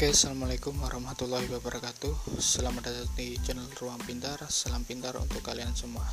Oke, 0.00 0.16
assalamualaikum 0.16 0.72
warahmatullahi 0.80 1.44
wabarakatuh. 1.52 2.40
Selamat 2.40 2.88
datang 2.88 3.12
di 3.20 3.36
channel 3.44 3.68
Ruang 3.76 4.00
Pintar. 4.00 4.40
Salam 4.48 4.80
pintar 4.80 5.12
untuk 5.20 5.44
kalian 5.44 5.76
semua. 5.76 6.08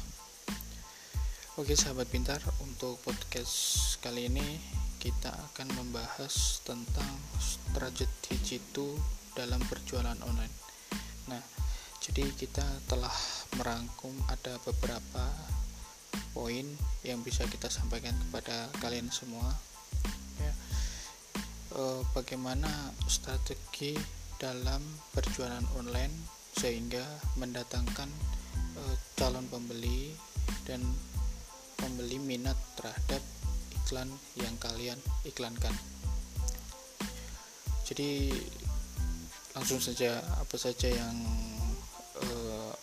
Oke, 1.56 1.72
sahabat 1.72 2.12
pintar, 2.12 2.44
untuk 2.60 3.00
podcast 3.00 3.96
kali 4.04 4.28
ini 4.28 4.44
kita 5.00 5.32
akan 5.32 5.72
membahas 5.72 6.60
tentang 6.68 7.08
strategi 7.40 8.36
jitu 8.44 8.92
dalam 9.32 9.64
berjualan 9.72 10.20
online. 10.20 10.56
Nah, 11.32 11.40
jadi 12.04 12.28
kita 12.36 12.68
telah 12.92 13.16
merangkum 13.56 14.12
ada 14.28 14.60
beberapa 14.68 15.32
poin 16.36 16.68
yang 17.08 17.24
bisa 17.24 17.48
kita 17.48 17.72
sampaikan 17.72 18.20
kepada 18.20 18.68
kalian 18.84 19.08
semua 19.16 19.48
eh, 21.78 22.02
bagaimana 22.12 22.68
strategi 23.06 23.94
dalam 24.42 24.82
berjualan 25.14 25.64
online 25.78 26.14
sehingga 26.58 27.06
mendatangkan 27.38 28.10
eh, 28.78 28.96
calon 29.14 29.46
pembeli 29.48 30.14
dan 30.66 30.82
pembeli 31.78 32.18
minat 32.18 32.58
terhadap 32.76 33.22
iklan 33.86 34.10
yang 34.36 34.58
kalian 34.58 35.00
iklankan. 35.24 35.74
Jadi 37.88 38.34
langsung 39.56 39.80
saja 39.80 40.20
apa 40.42 40.56
saja 40.60 40.92
yang 40.92 41.18
eh, 42.20 42.74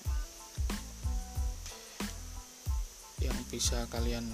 yang 3.23 3.37
bisa 3.51 3.85
kalian 3.89 4.27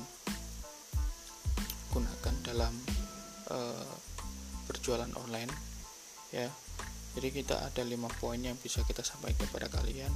gunakan 1.90 2.34
dalam 2.46 2.74
uh, 3.50 3.94
berjualan 4.90 5.22
online 5.22 5.54
ya. 6.34 6.50
Jadi 7.14 7.28
kita 7.30 7.62
ada 7.62 7.86
lima 7.86 8.10
poin 8.18 8.42
yang 8.42 8.58
bisa 8.58 8.82
kita 8.82 9.06
sampaikan 9.06 9.46
kepada 9.46 9.70
kalian 9.70 10.10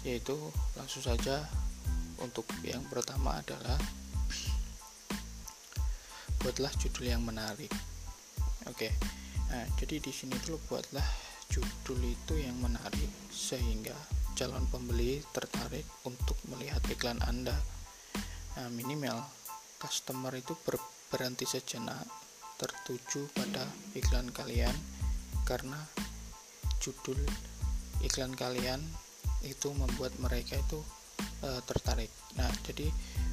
yaitu 0.00 0.32
langsung 0.80 1.04
saja 1.04 1.44
untuk 2.24 2.48
yang 2.64 2.80
pertama 2.88 3.36
adalah 3.36 3.76
buatlah 6.40 6.72
judul 6.80 7.04
yang 7.12 7.20
menarik. 7.20 7.68
Oke 8.64 8.96
nah 9.52 9.68
jadi 9.76 10.00
di 10.00 10.08
sini 10.08 10.40
dulu 10.40 10.56
buatlah 10.72 11.04
judul 11.52 12.00
itu 12.08 12.40
yang 12.40 12.56
menarik 12.64 13.12
sehingga 13.28 13.92
calon 14.40 14.64
pembeli 14.72 15.20
tertarik 15.36 15.84
untuk 16.08 16.40
melihat 16.48 16.80
iklan 16.88 17.20
anda. 17.28 17.56
Nah, 18.56 18.72
minimal 18.72 19.20
customer 19.76 20.32
itu 20.32 20.56
ber 20.64 20.80
berhenti 21.12 21.44
sejenak 21.44 22.27
tertuju 22.58 23.30
pada 23.32 23.64
iklan 23.94 24.28
kalian 24.34 24.74
karena 25.46 25.78
judul 26.82 27.18
iklan 28.02 28.34
kalian 28.34 28.82
itu 29.46 29.70
membuat 29.74 30.14
mereka 30.18 30.58
itu 30.58 30.82
e, 31.42 31.48
tertarik. 31.66 32.10
Nah, 32.34 32.50
jadi 32.66 32.90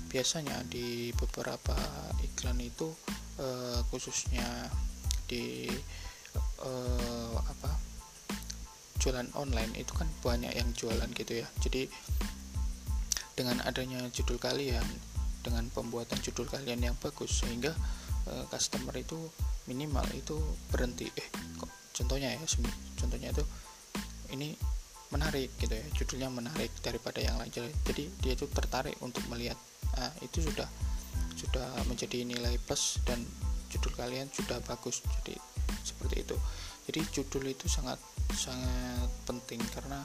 biasanya 0.10 0.62
di 0.70 1.10
beberapa 1.18 1.76
iklan 2.22 2.62
itu 2.62 2.94
e, 3.42 3.48
khususnya 3.90 4.70
di 5.26 5.70
e, 6.62 6.72
apa 7.42 7.72
jualan 9.02 9.30
online 9.38 9.74
itu 9.78 9.94
kan 9.98 10.10
banyak 10.22 10.54
yang 10.54 10.70
jualan 10.78 11.10
gitu 11.18 11.42
ya. 11.42 11.48
Jadi 11.62 11.90
dengan 13.36 13.60
adanya 13.68 14.06
judul 14.14 14.40
kalian, 14.40 14.86
dengan 15.44 15.68
pembuatan 15.70 16.18
judul 16.24 16.48
kalian 16.48 16.82
yang 16.82 16.96
bagus 16.98 17.44
sehingga 17.44 17.76
Eh, 18.26 18.46
customer 18.50 18.98
itu 18.98 19.22
minimal 19.70 20.06
itu 20.18 20.34
berhenti. 20.74 21.06
Eh 21.14 21.30
kok 21.62 21.70
contohnya 21.94 22.34
ya 22.34 22.42
contohnya 22.98 23.30
itu 23.30 23.46
ini 24.34 24.58
menarik 25.14 25.54
gitu 25.62 25.78
ya 25.78 25.86
judulnya 25.94 26.30
menarik 26.34 26.74
daripada 26.82 27.22
yang 27.22 27.38
lain. 27.38 27.54
Jadi 27.86 28.04
dia 28.26 28.34
itu 28.34 28.50
tertarik 28.50 28.98
untuk 29.06 29.22
melihat 29.30 29.58
nah, 29.94 30.10
itu 30.26 30.42
sudah 30.42 30.66
sudah 31.38 31.70
menjadi 31.86 32.26
nilai 32.26 32.58
plus 32.66 32.98
dan 33.06 33.22
judul 33.70 33.94
kalian 33.94 34.26
sudah 34.34 34.58
bagus. 34.66 35.06
Jadi 35.22 35.38
seperti 35.86 36.26
itu. 36.26 36.38
Jadi 36.90 37.00
judul 37.14 37.54
itu 37.54 37.70
sangat 37.70 38.02
sangat 38.34 39.10
penting 39.30 39.62
karena 39.70 40.02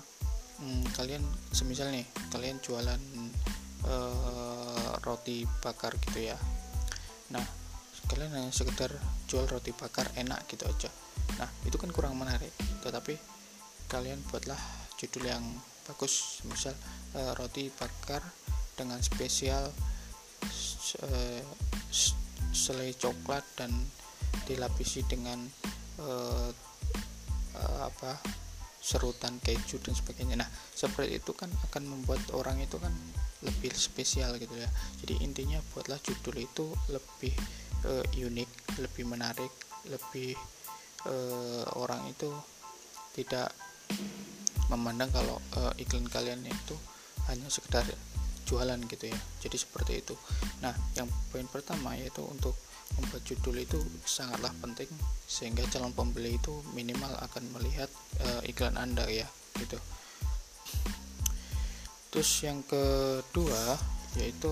hmm, 0.61 0.93
kalian 0.93 1.25
semisal 1.57 1.89
nih 1.89 2.05
kalian 2.29 2.61
jualan 2.61 3.01
uh, 3.89 4.93
roti 5.09 5.49
bakar 5.65 5.97
gitu 6.05 6.29
ya. 6.29 6.37
Nah 7.33 7.60
kalian 8.11 8.35
hanya 8.35 8.51
sekedar 8.51 8.91
jual 9.31 9.47
roti 9.47 9.71
bakar 9.71 10.11
enak 10.19 10.43
gitu 10.51 10.67
aja. 10.67 10.91
Nah 11.39 11.47
itu 11.63 11.79
kan 11.79 11.95
kurang 11.95 12.19
menarik. 12.19 12.51
Tetapi 12.83 13.15
kalian 13.87 14.19
buatlah 14.27 14.59
judul 14.99 15.31
yang 15.31 15.47
bagus. 15.87 16.43
Misal 16.51 16.75
e, 17.15 17.21
roti 17.39 17.71
bakar 17.71 18.19
dengan 18.75 18.99
spesial 18.99 19.71
e, 20.99 21.11
selai 22.51 22.91
coklat 22.99 23.47
dan 23.55 23.71
dilapisi 24.43 25.07
dengan 25.07 25.39
e, 26.03 26.09
e, 27.55 27.63
apa 27.79 28.19
serutan 28.83 29.39
keju 29.39 29.79
dan 29.79 29.95
sebagainya. 29.95 30.35
Nah 30.43 30.51
seperti 30.75 31.23
itu 31.23 31.31
kan 31.31 31.55
akan 31.71 31.87
membuat 31.87 32.27
orang 32.35 32.59
itu 32.59 32.75
kan 32.83 32.91
lebih 33.47 33.71
spesial 33.73 34.35
gitu 34.43 34.53
ya. 34.59 34.69
Jadi 34.99 35.23
intinya 35.23 35.63
buatlah 35.71 36.03
judul 36.03 36.43
itu 36.43 36.75
lebih 36.91 37.33
uh, 37.87 38.05
unik 38.11 38.81
lebih 38.81 39.05
menarik 39.09 39.53
lebih 39.89 40.37
uh, 41.09 41.65
orang 41.81 42.05
itu 42.11 42.29
tidak 43.17 43.53
memandang 44.71 45.11
kalau 45.11 45.37
uh, 45.59 45.73
iklan 45.81 46.07
kalian 46.07 46.41
itu 46.47 46.77
hanya 47.27 47.51
sekedar 47.51 47.83
jualan 48.47 48.79
gitu 48.91 49.11
ya. 49.11 49.19
Jadi 49.43 49.57
seperti 49.59 49.93
itu. 50.03 50.15
Nah 50.63 50.75
yang 50.99 51.07
poin 51.31 51.47
pertama 51.47 51.95
yaitu 51.95 52.23
untuk 52.27 52.55
membuat 52.99 53.23
judul 53.23 53.63
itu 53.63 53.79
sangatlah 54.03 54.51
penting 54.59 54.91
sehingga 55.31 55.63
calon 55.71 55.95
pembeli 55.95 56.35
itu 56.35 56.51
minimal 56.75 57.15
akan 57.23 57.45
melihat 57.55 57.87
uh, 58.27 58.43
iklan 58.47 58.75
anda 58.75 59.07
ya 59.07 59.27
gitu. 59.59 59.79
Terus 62.11 62.31
yang 62.43 62.67
kedua 62.67 63.79
yaitu 64.19 64.51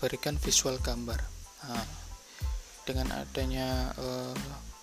berikan 0.00 0.36
visual 0.36 0.76
gambar. 0.80 1.20
Nah, 1.66 1.86
dengan 2.86 3.10
adanya 3.18 3.90
uh, 3.98 4.36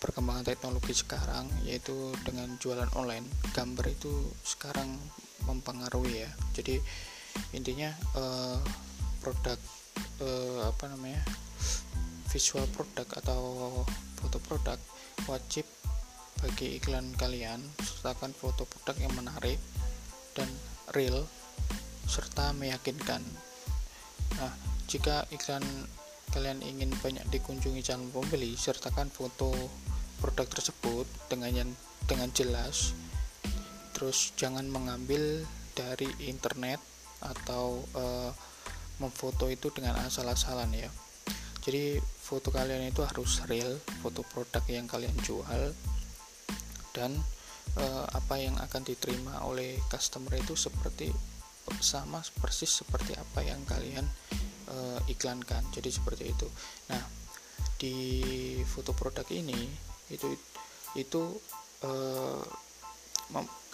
perkembangan 0.04 0.44
teknologi 0.44 0.92
sekarang 0.92 1.48
yaitu 1.64 2.12
dengan 2.28 2.60
jualan 2.60 2.92
online 3.00 3.24
gambar 3.56 3.88
itu 3.88 4.12
sekarang 4.44 5.00
mempengaruhi 5.48 6.28
ya. 6.28 6.32
Jadi 6.52 6.76
intinya 7.56 7.88
uh, 8.20 8.60
produk 9.24 9.56
uh, 10.20 10.68
apa 10.68 10.92
namanya 10.92 11.24
visual 12.28 12.68
produk 12.76 13.08
atau 13.24 13.42
foto 14.20 14.38
produk 14.44 14.80
wajib 15.32 15.64
bagi 16.44 16.76
iklan 16.76 17.16
kalian 17.16 17.64
sertakan 17.80 18.36
foto 18.36 18.68
produk 18.68 19.00
yang 19.00 19.14
menarik 19.16 19.62
dan 20.36 20.52
real 20.92 21.24
serta 22.04 22.52
meyakinkan. 22.52 23.24
Nah 24.36 24.54
jika 24.88 25.28
iklan 25.34 25.64
kalian 26.34 26.60
ingin 26.66 26.90
banyak 27.00 27.24
dikunjungi 27.30 27.86
calon 27.86 28.10
pembeli, 28.10 28.58
sertakan 28.58 29.14
foto 29.14 29.54
produk 30.18 30.48
tersebut 30.50 31.06
dengan 31.30 31.52
yang 31.54 31.72
dengan 32.10 32.30
jelas. 32.34 32.98
Terus 33.94 34.34
jangan 34.36 34.66
mengambil 34.68 35.46
dari 35.78 36.10
internet 36.26 36.82
atau 37.24 37.82
uh, 37.96 38.32
memfoto 39.00 39.48
itu 39.48 39.70
dengan 39.72 39.98
asal-asalan 40.04 40.74
ya. 40.74 40.90
Jadi 41.64 41.96
foto 42.02 42.52
kalian 42.52 42.92
itu 42.92 43.06
harus 43.08 43.40
real, 43.48 43.80
foto 44.04 44.26
produk 44.28 44.64
yang 44.68 44.84
kalian 44.90 45.16
jual 45.24 45.72
dan 46.94 47.16
uh, 47.80 48.06
apa 48.14 48.36
yang 48.38 48.54
akan 48.60 48.84
diterima 48.86 49.42
oleh 49.48 49.80
customer 49.90 50.36
itu 50.38 50.54
seperti 50.54 51.10
sama 51.80 52.20
persis 52.44 52.84
seperti 52.84 53.16
apa 53.16 53.40
yang 53.42 53.64
kalian 53.64 54.04
uh, 54.70 55.00
iklankan. 55.10 55.64
Jadi 55.74 55.90
seperti 55.90 56.32
itu. 56.32 56.48
Nah 56.92 57.02
di 57.80 57.96
foto 58.64 58.96
produk 58.96 59.28
ini 59.34 59.68
itu 60.08 60.32
itu 60.96 61.22
uh, 61.84 62.44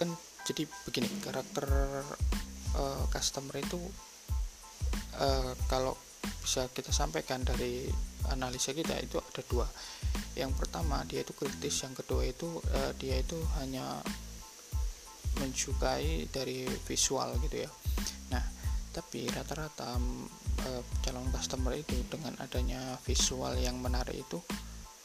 kan 0.00 0.10
jadi 0.48 0.64
begini 0.88 1.06
karakter 1.20 1.68
uh, 2.74 3.04
customer 3.12 3.60
itu 3.60 3.78
uh, 5.20 5.52
kalau 5.68 5.94
bisa 6.40 6.66
kita 6.72 6.90
sampaikan 6.90 7.44
dari 7.44 7.86
analisa 8.32 8.72
kita 8.72 8.96
itu 8.98 9.20
ada 9.20 9.42
dua. 9.46 9.68
Yang 10.34 10.52
pertama 10.56 11.04
dia 11.04 11.20
itu 11.20 11.36
kritis 11.36 11.84
yang 11.84 11.94
kedua 11.94 12.24
itu 12.24 12.48
uh, 12.72 12.92
dia 12.96 13.20
itu 13.20 13.36
hanya 13.60 14.00
mensukai 15.38 16.26
dari 16.32 16.66
visual 16.88 17.36
gitu 17.44 17.62
ya. 17.62 17.70
Nah 18.32 18.44
tapi 18.90 19.28
rata-rata 19.30 20.00
uh, 20.68 20.82
calon 21.00 21.28
customer 21.32 21.72
itu 21.76 21.96
dengan 22.08 22.36
adanya 22.42 22.98
visual 23.04 23.56
yang 23.56 23.78
menarik 23.80 24.16
itu 24.16 24.38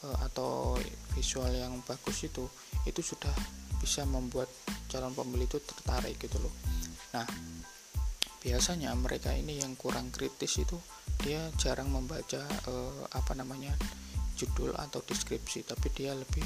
uh, 0.04 0.18
atau 0.26 0.76
visual 1.16 1.48
yang 1.52 1.80
bagus 1.84 2.26
itu 2.26 2.44
itu 2.84 3.00
sudah 3.00 3.32
bisa 3.80 4.04
membuat 4.08 4.48
calon 4.88 5.12
pembeli 5.12 5.48
itu 5.48 5.60
tertarik 5.62 6.16
gitu 6.20 6.36
loh. 6.40 6.52
Nah 7.16 7.26
biasanya 8.40 8.94
mereka 8.94 9.34
ini 9.34 9.58
yang 9.58 9.74
kurang 9.74 10.14
kritis 10.14 10.62
itu 10.62 10.78
dia 11.24 11.50
jarang 11.58 11.90
membaca 11.90 12.44
uh, 12.68 13.04
apa 13.10 13.32
namanya 13.34 13.72
judul 14.36 14.76
atau 14.76 15.00
deskripsi 15.00 15.64
tapi 15.64 15.88
dia 15.96 16.12
lebih 16.12 16.44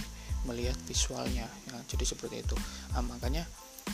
melihat 0.48 0.78
visualnya. 0.88 1.44
Ya, 1.68 1.76
jadi 1.90 2.04
seperti 2.06 2.40
itu. 2.40 2.56
Nah, 2.94 3.02
makanya 3.04 3.44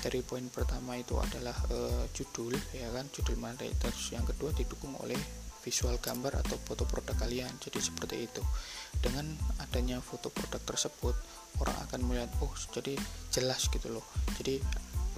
dari 0.06 0.22
poin 0.22 0.46
pertama 0.46 0.94
itu 0.94 1.18
adalah 1.18 1.58
uh, 1.74 2.06
judul 2.14 2.54
ya 2.70 2.86
kan? 2.94 3.10
Judul 3.10 3.42
menarik 3.42 3.74
terus 3.82 4.14
yang 4.14 4.22
kedua 4.22 4.54
didukung 4.54 4.94
oleh 5.02 5.18
visual 5.66 5.98
gambar 5.98 6.46
atau 6.46 6.54
foto 6.62 6.86
produk 6.86 7.18
kalian. 7.18 7.50
Jadi 7.58 7.82
seperti 7.82 8.30
itu. 8.30 8.38
Dengan 9.02 9.26
adanya 9.58 9.98
foto 9.98 10.30
produk 10.30 10.62
tersebut 10.62 11.18
orang 11.58 11.74
akan 11.90 12.00
melihat 12.06 12.30
oh 12.38 12.54
jadi 12.70 12.94
jelas 13.34 13.66
gitu 13.66 13.90
loh. 13.90 14.06
Jadi 14.38 14.62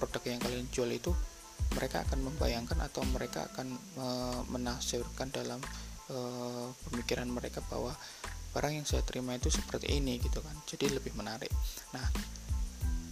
produk 0.01 0.25
yang 0.25 0.41
kalian 0.41 0.65
jual 0.73 0.89
itu 0.89 1.13
mereka 1.77 2.01
akan 2.09 2.25
membayangkan 2.25 2.81
atau 2.81 3.05
mereka 3.13 3.45
akan 3.45 3.77
e, 3.93 4.05
menafsirkan 4.49 5.29
dalam 5.29 5.61
e, 6.09 6.17
pemikiran 6.89 7.29
mereka 7.29 7.61
bahwa 7.69 7.93
barang 8.57 8.73
yang 8.73 8.87
saya 8.89 9.05
terima 9.05 9.37
itu 9.37 9.53
seperti 9.53 10.01
ini 10.01 10.17
gitu 10.17 10.41
kan. 10.41 10.57
Jadi 10.65 10.97
lebih 10.97 11.13
menarik. 11.13 11.53
Nah 11.93 12.09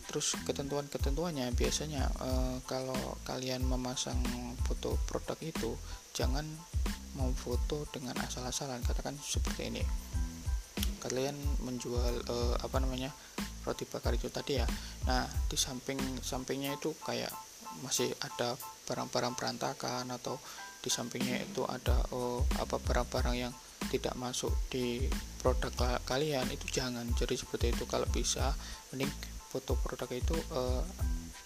terus 0.07 0.33
ketentuan-ketentuannya. 0.47 1.51
Biasanya 1.53 2.03
e, 2.07 2.29
kalau 2.63 3.19
kalian 3.27 3.61
memasang 3.67 4.17
foto 4.65 4.95
produk 5.05 5.37
itu 5.43 5.75
jangan 6.15 6.47
mau 7.19 7.29
foto 7.35 7.83
dengan 7.91 8.15
asal-asalan. 8.23 8.81
Katakan 8.81 9.19
seperti 9.19 9.69
ini. 9.69 9.83
Kalian 11.03 11.35
menjual 11.61 12.23
e, 12.23 12.35
apa 12.57 12.77
namanya 12.79 13.11
roti 13.67 13.83
bakar 13.83 14.15
itu 14.15 14.31
tadi 14.31 14.63
ya. 14.63 14.67
Nah 15.05 15.27
di 15.51 15.59
samping 15.59 15.99
sampingnya 16.23 16.79
itu 16.79 16.95
kayak 17.03 17.31
masih 17.83 18.09
ada 18.23 18.55
barang-barang 18.87 19.35
berantakan 19.35 20.07
atau 20.15 20.39
di 20.79 20.89
sampingnya 20.89 21.43
itu 21.43 21.67
ada 21.67 21.99
oh, 22.15 22.47
apa 22.57 22.79
barang-barang 22.79 23.35
yang 23.35 23.53
tidak 23.91 24.15
masuk 24.15 24.55
di 24.71 25.05
produk 25.43 25.99
kalian 26.07 26.47
itu 26.47 26.65
jangan. 26.71 27.05
Jadi 27.13 27.35
seperti 27.35 27.75
itu. 27.75 27.83
Kalau 27.85 28.07
bisa 28.09 28.55
mending 28.91 29.11
foto 29.47 29.79
produk 29.79 30.09
itu 30.11 30.35
uh, 30.51 30.83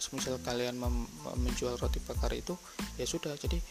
semisal 0.01 0.41
kalian 0.41 0.81
menjual 1.37 1.77
roti 1.77 2.01
bakar 2.01 2.33
itu 2.33 2.57
ya 2.97 3.05
sudah. 3.05 3.37
Jadi 3.37 3.61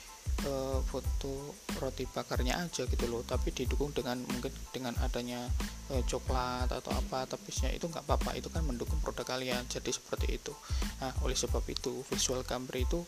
uh, 0.47 0.79
foto 0.87 1.59
roti 1.82 2.06
bakarnya 2.06 2.62
aja 2.62 2.87
gitu 2.87 3.05
loh. 3.11 3.27
Tapi 3.27 3.50
didukung 3.50 3.91
dengan 3.91 4.23
mungkin 4.23 4.55
dengan 4.71 4.94
adanya 5.03 5.43
uh, 5.91 6.03
coklat 6.06 6.71
atau 6.71 6.94
apa 6.94 7.27
tapisnya 7.27 7.75
itu 7.75 7.91
nggak 7.91 8.06
apa-apa. 8.06 8.38
Itu 8.38 8.47
kan 8.55 8.62
mendukung 8.62 9.03
produk 9.03 9.27
kalian. 9.27 9.67
Jadi 9.67 9.91
seperti 9.91 10.38
itu. 10.38 10.55
Nah 11.03 11.11
oleh 11.27 11.35
sebab 11.35 11.67
itu 11.67 12.06
visual 12.06 12.47
gambar 12.47 12.75
itu 12.79 13.03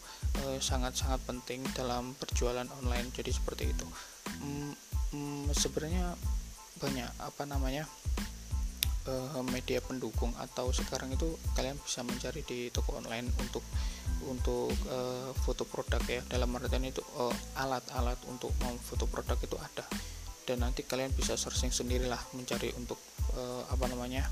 sangat-sangat 0.58 1.22
penting 1.22 1.62
dalam 1.78 2.18
perjualan 2.18 2.66
online. 2.82 3.14
Jadi 3.14 3.30
seperti 3.30 3.70
itu. 3.70 3.86
Hmm, 4.42 4.74
hmm, 5.14 5.54
sebenarnya 5.54 6.18
banyak 6.82 7.10
apa 7.22 7.46
namanya 7.46 7.86
uh, 9.08 9.42
media 9.46 9.82
pendukung 9.82 10.30
atau 10.38 10.70
sekarang 10.70 11.14
itu 11.14 11.34
kalian 11.54 11.78
bisa 11.80 12.02
mencari 12.06 12.42
di 12.46 12.68
toko 12.70 12.98
online 12.98 13.30
untuk 13.38 13.64
untuk 14.26 14.70
uh, 14.90 15.34
foto 15.42 15.66
produk 15.66 16.02
ya. 16.06 16.22
Dalam 16.26 16.54
artian 16.54 16.86
itu 16.86 17.02
uh, 17.18 17.34
alat-alat 17.58 18.18
untuk 18.30 18.54
mau 18.62 18.74
foto 18.78 19.10
produk 19.10 19.38
itu 19.38 19.56
ada. 19.58 19.86
Dan 20.42 20.62
nanti 20.62 20.82
kalian 20.82 21.14
bisa 21.14 21.38
searching 21.38 21.70
sendirilah 21.70 22.18
mencari 22.34 22.74
untuk 22.74 22.98
uh, 23.34 23.62
apa 23.70 23.86
namanya 23.90 24.26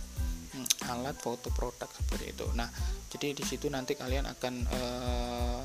hmm, 0.55 0.91
alat 0.91 1.19
foto 1.19 1.51
produk 1.55 1.91
seperti 1.91 2.35
itu. 2.35 2.47
Nah 2.55 2.71
jadi 3.11 3.35
di 3.35 3.45
situ 3.47 3.67
nanti 3.71 3.99
kalian 3.99 4.27
akan 4.27 4.55
uh, 4.71 5.65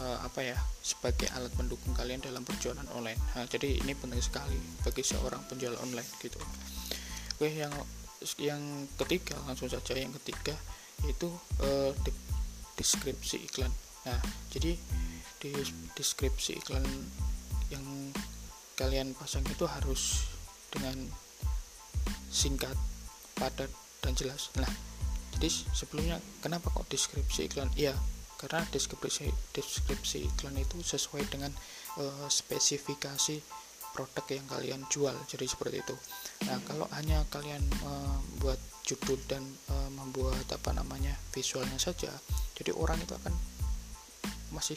uh, 0.00 0.18
apa 0.24 0.40
ya 0.42 0.58
sebagai 0.80 1.28
alat 1.32 1.52
pendukung 1.52 1.92
kalian 1.96 2.20
dalam 2.24 2.42
perjualan 2.44 2.84
online. 2.92 3.20
Nah, 3.36 3.44
jadi 3.48 3.80
ini 3.80 3.92
penting 3.96 4.20
sekali 4.20 4.56
bagi 4.82 5.02
seorang 5.04 5.44
penjual 5.48 5.76
online 5.80 6.08
gitu. 6.20 6.40
Oke 7.36 7.52
yang 7.52 7.72
yang 8.42 8.90
ketiga 8.98 9.38
langsung 9.46 9.70
saja 9.70 9.94
yang 9.94 10.10
ketiga 10.22 10.56
yaitu 11.04 11.30
uh, 11.62 11.92
deskripsi 12.74 13.46
iklan. 13.46 13.70
Nah 14.08 14.18
jadi 14.50 14.74
di 15.38 15.50
deskripsi 15.94 16.58
iklan 16.58 16.84
yang 17.70 17.84
kalian 18.74 19.14
pasang 19.14 19.44
itu 19.46 19.64
harus 19.68 20.26
dengan 20.72 20.96
singkat 22.32 22.74
padat 23.38 23.70
dan 24.02 24.12
jelas. 24.18 24.50
Nah 24.58 24.68
jadi 25.36 25.52
sebelumnya 25.76 26.18
kenapa 26.40 26.72
kok 26.72 26.88
deskripsi 26.88 27.46
iklan? 27.52 27.70
Iya 27.76 27.94
karena 28.36 28.64
deskripsi 28.68 29.32
deskripsi 29.56 30.28
iklan 30.28 30.60
itu 30.60 30.76
sesuai 30.84 31.24
dengan 31.32 31.52
uh, 31.96 32.28
spesifikasi 32.28 33.40
produk 33.96 34.26
yang 34.28 34.46
kalian 34.52 34.80
jual 34.92 35.16
jadi 35.24 35.48
seperti 35.48 35.80
itu. 35.80 35.96
Nah 36.44 36.60
kalau 36.68 36.84
hanya 36.92 37.24
kalian 37.32 37.64
membuat 37.80 38.60
uh, 38.60 38.74
judul 38.84 39.16
dan 39.24 39.40
uh, 39.72 39.90
membuat 39.96 40.44
apa 40.52 40.76
namanya 40.76 41.16
visualnya 41.32 41.80
saja 41.80 42.12
jadi 42.52 42.70
orang 42.76 43.00
itu 43.00 43.16
akan 43.16 43.34
masih 44.52 44.76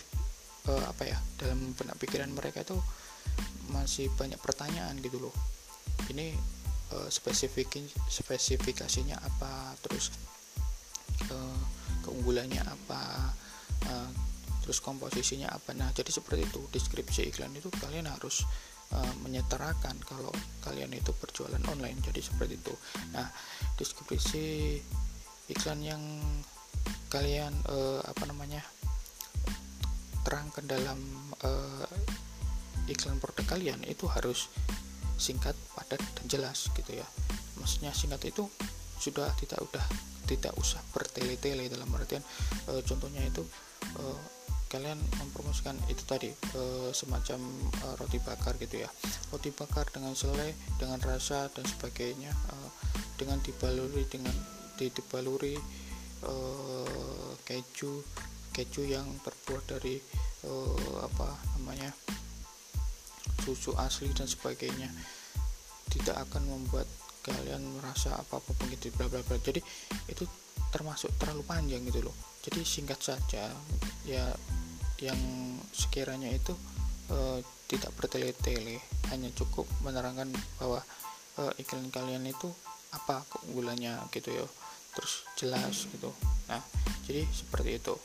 uh, 0.71 0.85
apa 0.87 1.03
ya 1.05 1.17
dalam 1.35 1.75
benak 1.75 1.99
pikiran 1.99 2.31
mereka 2.31 2.63
itu 2.63 2.79
masih 3.69 4.09
banyak 4.17 4.39
pertanyaan 4.41 4.97
gitu 5.03 5.21
loh. 5.21 5.35
Ini 6.09 6.33
uh, 6.95 7.09
spesifik 7.11 7.85
spesifikasinya 8.09 9.19
apa 9.19 9.77
terus 9.85 10.15
uh, 11.29 11.61
keunggulannya 12.01 12.65
apa 12.65 13.01
uh, 13.85 14.09
terus 14.65 14.81
komposisinya 14.81 15.49
apa. 15.53 15.73
Nah 15.77 15.89
jadi 15.93 16.09
seperti 16.09 16.45
itu 16.49 16.61
deskripsi 16.73 17.29
iklan 17.29 17.53
itu 17.53 17.69
kalian 17.77 18.09
harus 18.09 18.45
uh, 18.93 19.13
menyetarakan 19.25 19.95
kalau 20.05 20.31
kalian 20.65 20.93
itu 20.93 21.11
berjualan 21.17 21.61
online 21.69 21.99
jadi 22.03 22.21
seperti 22.23 22.59
itu. 22.59 22.73
Nah 23.15 23.27
deskripsi 23.75 24.77
iklan 25.49 25.81
yang 25.81 26.03
kalian 27.09 27.53
uh, 27.69 28.01
apa 28.05 28.23
namanya 28.29 28.61
terangkan 30.21 30.65
dalam 30.69 30.99
uh, 31.41 31.89
iklan 32.89 33.17
produk 33.21 33.57
kalian 33.57 33.81
itu 33.85 34.05
harus 34.09 34.49
singkat 35.19 35.53
padat 35.75 35.99
dan 35.99 36.25
jelas 36.31 36.71
gitu 36.73 36.95
ya. 36.95 37.07
Maksudnya 37.59 37.91
singkat 37.91 38.23
itu 38.29 38.47
sudah 38.99 39.31
tidak 39.39 39.59
udah 39.63 39.85
tidak 40.29 40.53
usah 40.61 40.77
bertele-tele 40.93 41.65
dalam 41.71 41.89
artian 41.97 42.21
e, 42.69 42.85
contohnya 42.85 43.25
itu 43.25 43.41
e, 43.97 44.03
kalian 44.69 45.01
mempromosikan 45.17 45.73
itu 45.89 46.05
tadi 46.05 46.29
e, 46.29 46.93
semacam 46.93 47.41
e, 47.73 47.85
roti 47.97 48.21
bakar 48.21 48.53
gitu 48.61 48.85
ya. 48.85 48.89
Roti 49.33 49.49
bakar 49.49 49.89
dengan 49.89 50.13
selai 50.13 50.53
dengan 50.77 51.01
rasa 51.01 51.49
dan 51.49 51.65
sebagainya 51.65 52.29
e, 52.29 52.55
dengan 53.17 53.41
dibaluri 53.41 54.05
dengan 54.05 54.31
dibaluri 54.77 55.57
e, 56.21 56.33
keju 57.43 58.05
keju 58.53 58.81
yang 58.85 59.09
terbuat 59.25 59.65
dari 59.65 59.97
e, 60.45 60.51
apa 61.01 61.27
namanya 61.57 61.89
susu 63.41 63.73
asli 63.81 64.13
dan 64.13 64.29
sebagainya. 64.29 64.93
Tidak 65.89 66.13
akan 66.13 66.45
membuat 66.45 66.85
kalian 67.25 67.81
merasa 67.81 68.13
apa 68.13 68.37
apa 68.37 68.51
begitu 68.61 68.93
bla 68.93 69.09
bla 69.09 69.25
bla. 69.25 69.41
Jadi 69.41 69.59
itu 70.05 70.23
termasuk 70.69 71.09
terlalu 71.17 71.41
panjang 71.41 71.81
gitu 71.89 72.05
loh. 72.05 72.15
Jadi 72.45 72.61
singkat 72.63 72.99
saja 73.01 73.51
ya 74.07 74.23
yang 74.99 75.19
sekiranya 75.71 76.27
itu 76.31 76.51
e, 77.09 77.41
tidak 77.69 77.93
bertele-tele 77.95 78.81
hanya 79.13 79.29
cukup 79.37 79.69
menerangkan 79.85 80.29
bahwa 80.57 80.81
e, 81.37 81.61
iklan 81.63 81.87
kalian 81.93 82.25
itu 82.27 82.49
apa 82.89 83.21
keunggulannya 83.29 84.09
gitu 84.09 84.33
ya 84.33 84.45
terus 84.97 85.23
jelas 85.37 85.85
gitu. 85.87 86.09
Nah 86.49 86.61
jadi 87.05 87.23
seperti 87.29 87.79
itu. 87.79 87.95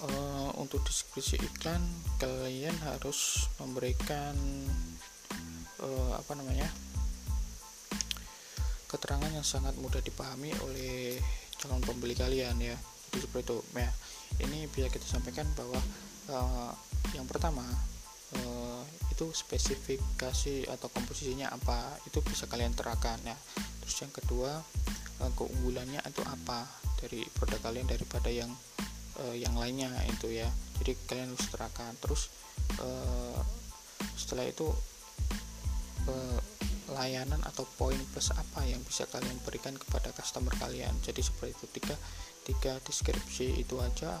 E, 0.00 0.08
untuk 0.60 0.84
deskripsi 0.84 1.40
iklan 1.40 1.80
kalian 2.20 2.76
harus 2.84 3.48
memberikan 3.58 4.36
e, 5.80 5.88
apa 6.14 6.32
namanya 6.36 6.68
keterangan 8.90 9.30
yang 9.30 9.46
sangat 9.46 9.72
mudah 9.78 10.02
dipahami 10.02 10.50
oleh 10.66 11.16
calon 11.56 11.80
pembeli 11.80 12.12
kalian 12.12 12.60
ya. 12.60 12.76
Jadi 13.10 13.26
seperti 13.26 13.42
itu 13.42 13.58
ya 13.74 13.90
ini 14.38 14.70
bisa 14.70 14.86
kita 14.86 15.06
sampaikan 15.06 15.48
bahwa 15.58 15.80
uh, 16.30 16.72
yang 17.16 17.26
pertama 17.26 17.66
uh, 18.38 18.82
itu 19.10 19.26
spesifikasi 19.34 20.70
atau 20.70 20.88
komposisinya 20.88 21.50
apa 21.50 21.98
itu 22.06 22.22
bisa 22.22 22.46
kalian 22.46 22.72
terapkan 22.72 23.18
ya. 23.26 23.36
Terus 23.84 23.96
yang 24.06 24.12
kedua 24.14 24.50
uh, 25.20 25.32
keunggulannya 25.34 26.00
itu 26.06 26.22
apa 26.24 26.64
dari 27.02 27.26
produk 27.34 27.60
kalian 27.64 27.88
daripada 27.90 28.30
yang 28.30 28.50
uh, 29.20 29.34
yang 29.36 29.52
lainnya 29.58 29.90
itu 30.08 30.30
ya. 30.30 30.48
Jadi 30.80 30.96
kalian 31.04 31.34
harus 31.34 31.48
terapkan 31.52 31.92
terus 32.00 32.32
uh, 32.80 33.40
setelah 34.16 34.48
itu 34.48 34.70
uh, 36.08 36.40
layanan 36.92 37.38
atau 37.46 37.66
poin 37.78 37.98
plus 38.10 38.34
apa 38.34 38.66
yang 38.66 38.82
bisa 38.82 39.06
kalian 39.08 39.38
berikan 39.46 39.74
kepada 39.78 40.10
customer 40.12 40.52
kalian? 40.58 40.92
Jadi 41.02 41.22
seperti 41.22 41.52
itu 41.56 41.66
tiga 41.80 41.96
tiga 42.40 42.72
deskripsi 42.82 43.62
itu 43.62 43.78
aja 43.78 44.18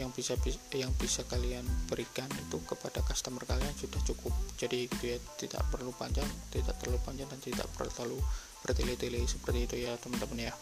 yang 0.00 0.12
bisa 0.12 0.36
yang 0.72 0.92
bisa 0.96 1.24
kalian 1.28 1.64
berikan 1.88 2.28
itu 2.36 2.60
kepada 2.64 3.02
customer 3.04 3.44
kalian 3.44 3.72
sudah 3.76 4.00
cukup. 4.06 4.32
Jadi 4.56 4.88
gitu 4.88 5.16
ya 5.16 5.18
tidak 5.36 5.62
perlu 5.68 5.92
panjang 5.96 6.28
tidak 6.48 6.76
terlalu 6.80 7.00
panjang 7.04 7.28
dan 7.28 7.40
tidak 7.42 7.66
perlu 7.74 7.90
terlalu 7.92 8.18
bertele-tele 8.64 9.20
seperti 9.28 9.68
itu 9.68 9.76
ya 9.84 9.92
teman-teman 10.00 10.50
ya. 10.50 10.54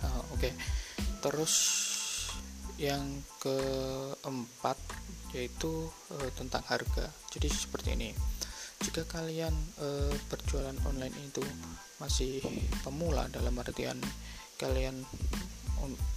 Uh, 0.00 0.24
oke. 0.32 0.40
Okay. 0.40 0.52
terus 1.20 1.52
yang 2.80 3.04
keempat 3.44 4.80
yaitu 5.36 5.92
uh, 6.16 6.30
tentang 6.32 6.64
harga. 6.64 7.12
Jadi 7.28 7.52
seperti 7.52 7.92
ini 7.92 8.10
jika 8.80 9.04
kalian 9.04 9.52
uh, 9.76 10.12
berjualan 10.32 10.76
online 10.88 11.12
itu 11.20 11.44
masih 12.00 12.40
pemula 12.80 13.28
dalam 13.28 13.52
artian 13.60 14.00
kalian 14.56 15.04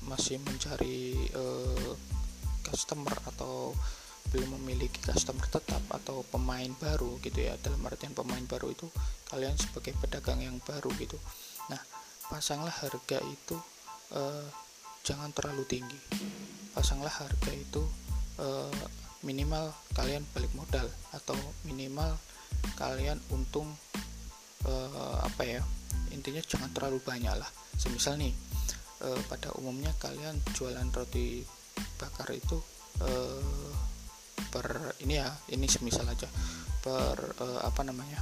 masih 0.04 0.40
mencari 0.44 1.16
uh, 1.36 1.96
customer 2.64 3.12
atau 3.28 3.76
belum 4.32 4.60
memiliki 4.60 5.04
customer 5.04 5.44
tetap 5.48 5.84
atau 5.92 6.24
pemain 6.32 6.72
baru 6.80 7.20
gitu 7.20 7.44
ya 7.44 7.56
dalam 7.60 7.84
artian 7.84 8.16
pemain 8.16 8.44
baru 8.48 8.72
itu 8.72 8.88
kalian 9.28 9.56
sebagai 9.60 9.96
pedagang 10.00 10.40
yang 10.40 10.58
baru 10.64 10.88
gitu. 11.00 11.20
Nah 11.68 11.80
pasanglah 12.32 12.72
harga 12.72 13.20
itu 13.24 13.56
uh, 14.16 14.48
jangan 15.04 15.32
terlalu 15.36 15.68
tinggi. 15.68 16.00
Pasanglah 16.72 17.12
harga 17.12 17.52
itu 17.52 17.84
minimal 19.24 19.72
kalian 19.96 20.26
balik 20.36 20.52
modal 20.58 20.90
atau 21.16 21.38
minimal 21.64 22.18
kalian 22.80 23.20
untung 23.30 23.70
uh, 24.68 25.18
apa 25.24 25.44
ya 25.46 25.62
intinya 26.14 26.42
jangan 26.46 26.70
terlalu 26.72 27.02
banyak 27.02 27.34
lah. 27.34 27.50
Semisal 27.74 28.22
nih 28.22 28.34
e, 29.04 29.08
pada 29.28 29.52
umumnya 29.60 29.92
kalian 30.00 30.40
jualan 30.56 30.88
roti 30.96 31.44
bakar 32.00 32.32
itu 32.32 32.58
e, 33.04 33.10
per 34.50 34.96
ini 35.04 35.20
ya 35.20 35.30
ini 35.52 35.68
semisal 35.68 36.08
aja 36.08 36.30
per 36.84 37.18
apa 37.64 37.82
namanya 37.82 38.22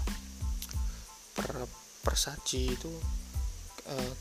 per 1.36 1.66
per 2.02 2.16
saji 2.16 2.78
itu 2.78 2.92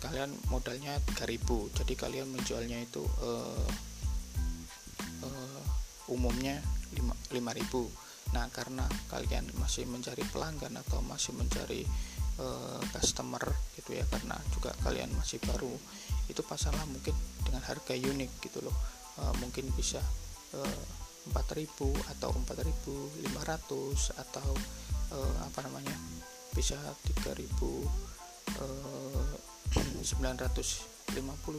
kalian 0.01 0.33
modalnya 0.51 0.99
3000 1.15 1.79
jadi 1.79 1.93
kalian 1.95 2.27
menjualnya 2.33 2.83
itu 2.83 3.05
e, 3.07 3.31
e, 5.23 5.29
umumnya 6.11 6.59
5, 6.99 7.31
5000 7.31 8.10
nah 8.31 8.47
karena 8.55 8.87
kalian 9.11 9.51
masih 9.59 9.91
mencari 9.91 10.23
pelanggan 10.31 10.79
atau 10.79 11.03
masih 11.03 11.35
mencari 11.35 11.83
uh, 12.39 12.81
customer 12.95 13.43
gitu 13.75 13.99
ya 13.99 14.05
karena 14.07 14.39
juga 14.55 14.71
kalian 14.87 15.11
masih 15.19 15.43
baru 15.45 15.75
itu 16.31 16.47
pasanglah 16.47 16.87
mungkin 16.87 17.13
dengan 17.43 17.67
harga 17.67 17.95
unik 17.95 18.31
gitu 18.47 18.63
loh. 18.63 18.77
Uh, 19.19 19.35
mungkin 19.43 19.67
bisa 19.75 19.99
uh, 20.55 20.83
4000 21.35 21.67
atau 22.17 22.31
4500 22.33 24.17
atau 24.17 24.49
uh, 25.13 25.37
apa 25.45 25.61
namanya 25.67 25.93
bisa 26.55 26.79
3950 27.21 27.85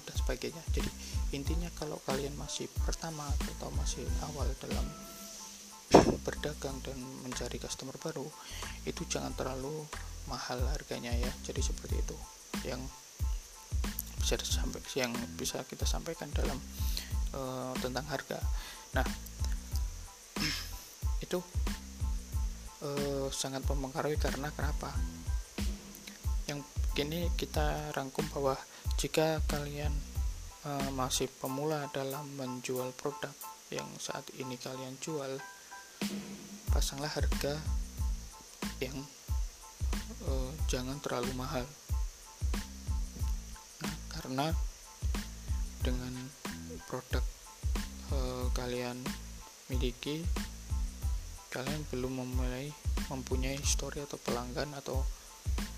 dan 0.08 0.16
sebagainya. 0.18 0.64
Jadi 0.74 0.90
intinya 1.36 1.70
kalau 1.78 2.00
kalian 2.08 2.34
masih 2.40 2.72
pertama 2.88 3.28
atau 3.60 3.70
masih 3.78 4.08
awal 4.32 4.48
dalam 4.64 4.88
berdagang 6.22 6.78
dan 6.86 6.98
mencari 7.26 7.58
customer 7.58 7.98
baru 7.98 8.26
itu 8.86 9.06
jangan 9.10 9.34
terlalu 9.34 9.86
mahal 10.30 10.62
harganya 10.70 11.14
ya. 11.14 11.32
Jadi 11.46 11.62
seperti 11.62 11.96
itu. 12.02 12.18
Yang 12.66 12.82
bisa 14.22 14.38
sampai 14.46 14.80
yang 14.96 15.12
bisa 15.36 15.66
kita 15.66 15.84
sampaikan 15.84 16.30
dalam 16.32 16.56
uh, 17.34 17.74
tentang 17.82 18.06
harga. 18.08 18.40
Nah 18.96 19.06
itu 21.26 21.40
uh, 22.86 23.28
sangat 23.34 23.66
mempengaruhi 23.66 24.16
karena 24.22 24.54
kenapa? 24.54 24.94
Yang 26.46 26.64
kini 26.94 27.28
kita 27.36 27.92
rangkum 27.96 28.28
bahwa 28.32 28.56
jika 29.00 29.42
kalian 29.50 29.92
uh, 30.68 30.90
masih 30.94 31.28
pemula 31.42 31.90
dalam 31.96 32.28
menjual 32.38 32.94
produk 32.96 33.34
yang 33.72 33.88
saat 33.98 34.28
ini 34.36 34.60
kalian 34.60 35.00
jual 35.00 35.40
pasanglah 36.72 37.12
harga 37.12 37.60
yang 38.82 38.98
uh, 40.26 40.52
jangan 40.72 40.98
terlalu 41.04 41.32
mahal. 41.38 41.66
Nah, 43.82 43.96
karena 44.10 44.48
dengan 45.82 46.14
produk 46.90 47.24
uh, 48.14 48.48
kalian 48.54 48.98
miliki 49.72 50.26
kalian 51.52 51.84
belum 51.92 52.24
memulai 52.24 52.72
mempunyai 53.12 53.60
histori 53.60 54.00
atau 54.00 54.16
pelanggan 54.24 54.72
atau 54.72 55.04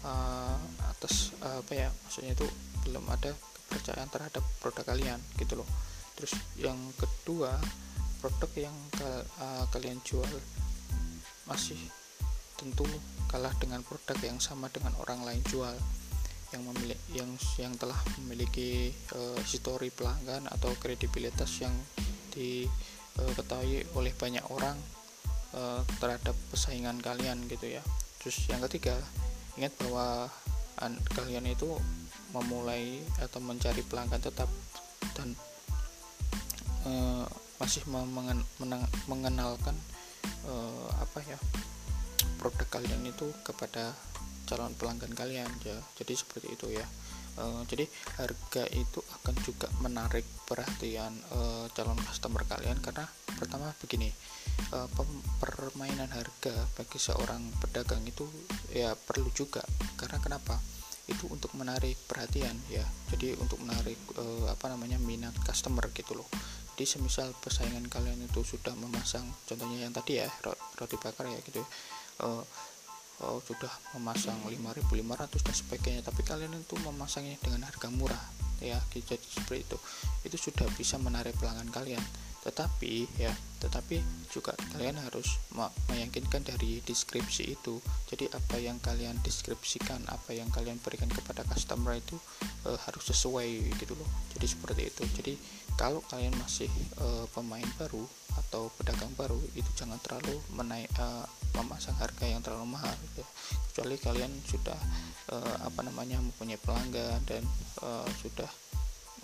uh, 0.06 0.58
atas 0.94 1.34
uh, 1.42 1.62
apa 1.66 1.74
ya 1.74 1.90
maksudnya 1.90 2.38
itu 2.38 2.46
belum 2.86 3.06
ada 3.10 3.34
kepercayaan 3.34 4.10
terhadap 4.14 4.44
produk 4.62 4.86
kalian 4.86 5.20
gitu 5.42 5.58
loh. 5.58 5.70
Terus 6.14 6.38
yang 6.62 6.78
kedua 6.94 7.58
produk 8.24 8.72
yang 8.72 8.78
uh, 9.04 9.68
kalian 9.76 10.00
jual 10.08 10.24
masih 11.44 11.76
tentu 12.56 12.88
kalah 13.28 13.52
dengan 13.60 13.84
produk 13.84 14.16
yang 14.24 14.40
sama 14.40 14.72
dengan 14.72 14.96
orang 15.04 15.28
lain 15.28 15.44
jual. 15.52 15.76
Yang 16.56 16.64
memiliki 16.72 17.04
yang 17.20 17.32
yang 17.60 17.74
telah 17.76 18.00
memiliki 18.24 18.96
uh, 19.12 19.36
histori 19.44 19.92
pelanggan 19.92 20.48
atau 20.48 20.72
kredibilitas 20.80 21.52
yang 21.60 21.76
diketahui 22.32 23.84
uh, 23.84 23.98
oleh 24.00 24.16
banyak 24.16 24.46
orang 24.48 24.80
uh, 25.52 25.84
terhadap 26.00 26.38
persaingan 26.48 27.04
kalian 27.04 27.44
gitu 27.52 27.76
ya. 27.76 27.84
Terus 28.24 28.40
yang 28.48 28.64
ketiga 28.72 28.96
ingat 29.60 29.76
bahwa 29.84 30.32
an, 30.80 30.96
kalian 31.12 31.44
itu 31.52 31.68
memulai 32.32 33.04
atau 33.20 33.44
mencari 33.44 33.84
pelanggan 33.84 34.24
tetap 34.24 34.48
dan 35.12 35.36
masih 37.62 37.86
mengenalkan 39.08 39.76
uh, 40.48 40.90
apa 41.00 41.20
ya 41.24 41.40
produk 42.40 42.68
kalian 42.80 43.08
itu 43.08 43.32
kepada 43.48 43.96
calon 44.44 44.76
pelanggan 44.76 45.16
kalian 45.16 45.48
ya. 45.64 45.78
Jadi 45.96 46.14
seperti 46.14 46.48
itu 46.52 46.68
ya. 46.76 46.86
Uh, 47.34 47.66
jadi 47.66 47.90
harga 48.22 48.70
itu 48.78 49.02
akan 49.02 49.34
juga 49.42 49.66
menarik 49.82 50.22
perhatian 50.46 51.18
uh, 51.34 51.66
calon 51.74 51.98
customer 51.98 52.46
kalian 52.46 52.78
karena 52.78 53.10
pertama 53.26 53.74
begini 53.82 54.14
uh, 54.70 54.86
permainan 55.42 56.14
harga 56.14 56.54
bagi 56.78 57.02
seorang 57.02 57.42
pedagang 57.58 58.06
itu 58.06 58.28
ya 58.70 58.94
perlu 58.94 59.32
juga. 59.34 59.64
Karena 59.98 60.22
kenapa? 60.22 60.60
Itu 61.10 61.28
untuk 61.28 61.58
menarik 61.58 61.98
perhatian 62.06 62.54
ya. 62.70 62.86
Jadi 63.10 63.34
untuk 63.40 63.64
menarik 63.66 63.98
uh, 64.20 64.54
apa 64.54 64.70
namanya 64.70 65.02
minat 65.02 65.34
customer 65.42 65.90
gitu 65.96 66.14
loh 66.14 66.30
jadi 66.74 66.86
semisal 66.90 67.30
persaingan 67.38 67.86
kalian 67.86 68.26
itu 68.26 68.42
sudah 68.42 68.74
memasang 68.74 69.22
contohnya 69.46 69.86
yang 69.86 69.94
tadi 69.94 70.18
ya 70.18 70.28
roti 70.78 70.98
bakar 70.98 71.30
ya 71.30 71.38
gitu 71.46 71.62
uh, 72.26 72.42
uh, 73.22 73.40
sudah 73.46 73.70
memasang 73.94 74.42
5500 74.50 75.46
dan 75.46 75.54
sebagainya 75.54 76.02
tapi 76.02 76.26
kalian 76.26 76.58
itu 76.58 76.74
memasangnya 76.82 77.38
dengan 77.46 77.70
harga 77.70 77.88
murah 77.94 78.24
ya 78.64 78.80
jadi 78.96 79.20
seperti 79.20 79.68
itu. 79.68 79.78
Itu 80.24 80.38
sudah 80.40 80.68
bisa 80.80 80.96
menarik 80.98 81.36
pelanggan 81.38 81.70
kalian. 81.70 82.04
Tetapi 82.44 83.08
ya 83.20 83.32
tetapi 83.64 84.04
juga 84.28 84.52
kalian 84.76 85.00
harus 85.00 85.40
meyakinkan 85.88 86.44
dari 86.44 86.84
deskripsi 86.84 87.56
itu. 87.56 87.80
Jadi 88.12 88.28
apa 88.36 88.60
yang 88.60 88.76
kalian 88.84 89.16
deskripsikan 89.24 90.04
apa 90.12 90.36
yang 90.36 90.52
kalian 90.52 90.76
berikan 90.84 91.08
kepada 91.08 91.48
customer 91.48 91.96
itu 91.96 92.20
e, 92.68 92.76
harus 92.76 93.04
sesuai 93.08 93.80
gitu 93.80 93.96
loh. 93.96 94.10
Jadi 94.36 94.46
seperti 94.52 94.82
itu. 94.92 95.04
Jadi 95.16 95.34
kalau 95.80 96.04
kalian 96.12 96.36
masih 96.36 96.68
e, 97.00 97.08
pemain 97.32 97.64
baru 97.80 98.04
atau 98.36 98.68
pedagang 98.76 99.14
baru 99.16 99.40
itu 99.56 99.70
jangan 99.80 99.96
terlalu 100.04 100.36
menaik 100.52 100.92
e, 101.00 101.08
memasang 101.56 101.96
harga 101.96 102.26
yang 102.28 102.44
terlalu 102.44 102.76
mahal 102.76 102.92
gitu. 102.92 103.24
Kecuali 103.74 103.98
kalian 103.98 104.30
sudah 104.46 104.78
e, 105.34 105.36
apa 105.66 105.82
namanya 105.82 106.22
mempunyai 106.22 106.62
pelanggan 106.62 107.18
dan 107.26 107.42
e, 107.82 107.90
sudah 108.22 108.46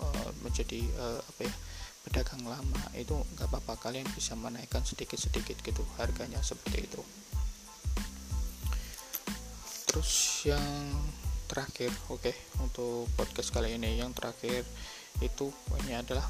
e, 0.02 0.06
menjadi 0.42 0.82
e, 0.90 1.06
apa 1.22 1.40
ya 1.46 1.54
pedagang 2.02 2.42
lama 2.42 2.82
itu 2.98 3.14
nggak 3.14 3.46
apa-apa. 3.46 3.78
Kalian 3.78 4.10
bisa 4.10 4.34
menaikkan 4.34 4.82
sedikit-sedikit 4.82 5.62
gitu 5.62 5.86
harganya 6.02 6.42
seperti 6.42 6.90
itu. 6.90 6.98
Terus 9.86 10.42
yang 10.50 10.66
terakhir 11.46 11.94
oke 12.10 12.18
okay, 12.18 12.34
untuk 12.58 13.06
podcast 13.14 13.54
kali 13.54 13.78
ini. 13.78 14.02
Yang 14.02 14.18
terakhir 14.18 14.62
itu 15.22 15.54
ini 15.86 15.94
adalah 15.94 16.26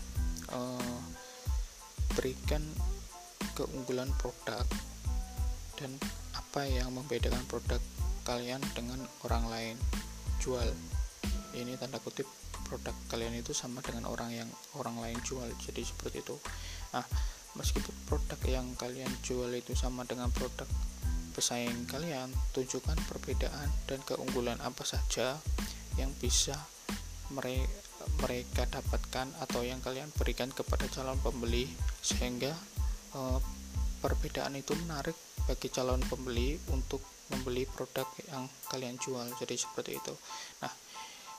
uh, 0.53 1.01
berikan 2.21 2.61
keunggulan 3.57 4.13
produk 4.21 4.69
dan 5.81 5.97
apa 6.37 6.67
yang 6.67 6.91
membedakan 6.93 7.45
produk 7.47 7.79
kalian 8.25 8.61
dengan 8.77 9.01
orang 9.27 9.45
lain. 9.49 9.77
Jual. 10.41 10.69
Ini 11.57 11.75
tanda 11.77 11.99
kutip 11.99 12.27
produk 12.71 12.95
kalian 13.11 13.35
itu 13.35 13.51
sama 13.51 13.83
dengan 13.83 14.07
orang 14.07 14.31
yang 14.31 14.49
orang 14.79 14.97
lain 15.03 15.19
jual. 15.27 15.47
Jadi 15.61 15.83
seperti 15.83 16.23
itu. 16.23 16.37
Nah 16.95 17.05
meskipun 17.59 17.95
produk 18.07 18.41
yang 18.47 18.67
kalian 18.79 19.11
jual 19.27 19.51
itu 19.51 19.75
sama 19.75 20.07
dengan 20.07 20.31
produk 20.31 20.71
pesaing 21.35 21.87
kalian 21.87 22.31
tunjukkan 22.55 22.99
perbedaan 23.07 23.71
dan 23.87 24.03
keunggulan 24.03 24.59
apa 24.63 24.83
saja 24.83 25.39
yang 25.99 26.11
bisa 26.19 26.59
mereka 28.19 28.67
dapatkan 28.67 29.31
atau 29.39 29.63
yang 29.63 29.79
kalian 29.79 30.11
berikan 30.19 30.51
kepada 30.51 30.91
calon 30.91 31.19
pembeli. 31.23 31.71
Sehingga 32.03 32.51
uh, 33.15 33.39
perbedaan 34.03 34.59
itu 34.59 34.75
menarik 34.87 35.15
bagi 35.47 35.71
calon 35.71 36.03
pembeli 36.07 36.59
untuk 36.75 37.03
membeli 37.31 37.65
produk 37.65 38.07
yang 38.29 38.47
kalian 38.69 38.99
jual. 38.99 39.27
Jadi 39.39 39.55
seperti 39.57 39.97
itu. 39.97 40.15
Nah 40.61 40.73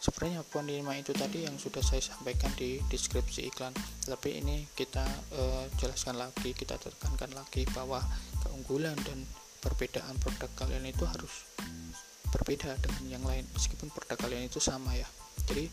sebenarnya 0.01 0.41
poin 0.41 0.65
5 0.65 0.81
itu 0.97 1.13
tadi 1.13 1.45
yang 1.45 1.55
sudah 1.61 1.85
saya 1.85 2.01
sampaikan 2.01 2.49
di 2.57 2.81
deskripsi 2.89 3.53
iklan. 3.53 3.75
Tapi 4.07 4.41
ini 4.41 4.65
kita 4.73 5.05
uh, 5.37 5.65
jelaskan 5.77 6.17
lagi 6.17 6.57
kita 6.57 6.81
tekankan 6.81 7.31
lagi 7.37 7.69
bahwa 7.69 8.01
keunggulan 8.41 8.97
dan 9.05 9.21
perbedaan 9.61 10.17
produk 10.17 10.49
kalian 10.57 10.89
itu 10.89 11.05
harus 11.05 11.45
berbeda 12.33 12.79
dengan 12.81 13.19
yang 13.19 13.23
lain 13.27 13.45
meskipun 13.53 13.93
produk 13.93 14.17
kalian 14.17 14.49
itu 14.49 14.57
sama 14.57 14.97
ya. 14.97 15.05
Jadi 15.45 15.69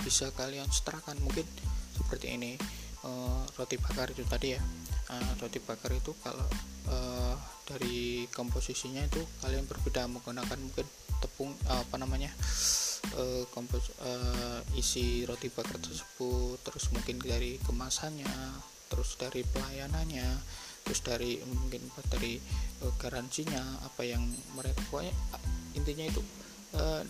bisa 0.00 0.32
kalian 0.32 0.64
setarakan 0.72 1.20
mungkin 1.20 1.44
seperti 1.92 2.32
ini 2.32 2.56
uh, 3.04 3.44
roti 3.60 3.76
bakar 3.76 4.08
itu 4.08 4.24
tadi 4.24 4.56
ya 4.56 4.62
roti 5.42 5.58
bakar 5.58 5.90
itu 5.90 6.14
kalau 6.22 6.46
uh, 6.90 7.34
dari 7.66 8.26
komposisinya 8.30 9.02
itu 9.06 9.22
kalian 9.42 9.66
berbeda 9.66 10.06
menggunakan 10.10 10.58
mungkin 10.58 10.86
tepung 11.20 11.52
uh, 11.70 11.82
apa 11.82 11.96
namanya 11.98 12.30
uh, 13.18 13.44
kompos 13.50 13.90
uh, 14.02 14.60
isi 14.78 15.26
roti 15.26 15.50
bakar 15.50 15.78
tersebut 15.78 16.60
terus 16.62 16.90
mungkin 16.94 17.18
dari 17.22 17.58
kemasannya 17.62 18.30
terus 18.90 19.14
dari 19.18 19.46
pelayanannya 19.46 20.28
terus 20.82 21.00
dari 21.06 21.38
mungkin 21.46 21.86
dari 22.10 22.40
uh, 22.82 22.92
garansinya 22.98 23.62
apa 23.86 24.02
yang 24.02 24.24
mereka 24.58 24.82
pokoknya 24.90 25.14
intinya 25.78 26.04
itu 26.10 26.22
uh, 26.74 27.02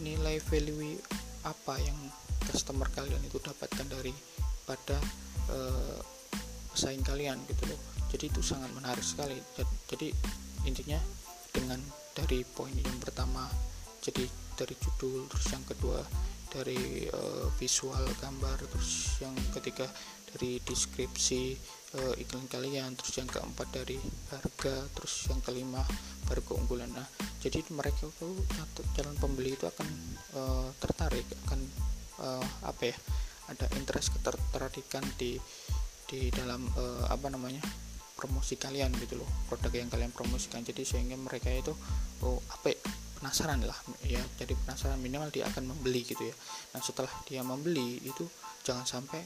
nilai 0.00 0.40
value 0.44 0.98
apa 1.42 1.74
yang 1.80 1.96
customer 2.52 2.90
kalian 2.92 3.22
itu 3.24 3.38
dapatkan 3.38 3.86
dari 3.86 4.12
pada 4.66 4.98
uh, 5.50 5.98
pesaing 6.72 7.04
kalian 7.04 7.38
gitu 7.46 7.68
loh. 7.70 7.80
Jadi 8.12 8.28
itu 8.28 8.40
sangat 8.44 8.72
menarik 8.76 9.04
sekali. 9.04 9.36
Jadi 9.88 10.12
intinya 10.66 10.98
dengan 11.52 11.80
dari 12.12 12.44
poin 12.44 12.72
yang 12.72 12.98
pertama 13.00 13.48
jadi 14.04 14.24
dari 14.56 14.74
judul 14.76 15.28
terus 15.32 15.46
yang 15.52 15.64
kedua 15.64 16.00
dari 16.52 17.08
uh, 17.08 17.48
visual 17.56 18.04
gambar 18.20 18.60
terus 18.68 19.16
yang 19.24 19.32
ketiga 19.56 19.88
dari 20.32 20.60
deskripsi 20.60 21.56
uh, 21.96 22.12
iklan 22.20 22.44
kalian 22.52 22.92
terus 22.92 23.16
yang 23.16 23.28
keempat 23.28 23.72
dari 23.72 23.96
harga 24.28 24.84
terus 24.92 25.32
yang 25.32 25.40
kelima 25.40 25.80
baru 26.28 26.44
keunggulan 26.44 26.92
nah 26.92 27.08
jadi 27.40 27.64
mereka 27.72 28.12
itu 28.12 28.28
calon 28.92 29.16
pembeli 29.16 29.56
itu 29.56 29.64
akan 29.64 29.88
uh, 30.36 30.68
tertarik 30.76 31.24
akan 31.48 31.60
uh, 32.20 32.44
apa 32.68 32.92
ya 32.92 32.96
ada 33.48 33.66
interest 33.80 34.12
ketertarikan 34.12 35.04
di 35.16 35.40
di 36.12 36.28
dalam 36.28 36.68
uh, 36.76 37.08
apa 37.08 37.32
namanya 37.32 37.64
promosi 38.12 38.60
kalian 38.60 38.92
gitu 39.00 39.16
loh 39.16 39.26
produk 39.48 39.72
yang 39.72 39.88
kalian 39.88 40.12
promosikan. 40.12 40.60
Jadi 40.60 40.84
sehingga 40.84 41.16
mereka 41.16 41.48
itu 41.48 41.72
oh 42.20 42.36
apa 42.52 42.68
ya, 42.68 42.78
penasaran 43.16 43.64
lah 43.64 43.78
ya 44.04 44.20
jadi 44.36 44.52
penasaran 44.52 45.00
minimal 45.00 45.32
dia 45.32 45.48
akan 45.48 45.72
membeli 45.72 46.04
gitu 46.04 46.28
ya. 46.28 46.36
Nah 46.76 46.84
setelah 46.84 47.08
dia 47.24 47.40
membeli 47.40 47.96
itu 48.04 48.28
jangan 48.60 48.84
sampai 48.84 49.24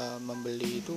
uh, 0.00 0.16
membeli 0.16 0.80
itu 0.80 0.96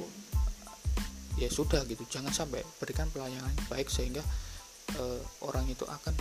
ya 1.35 1.51
sudah 1.51 1.83
gitu. 1.91 2.07
Jangan 2.07 2.31
sampai 2.31 2.63
berikan 2.79 3.11
pelayanan 3.11 3.51
baik 3.67 3.91
sehingga 3.91 4.23
uh, 4.95 5.19
orang 5.43 5.67
itu 5.67 5.83
akan 5.83 6.15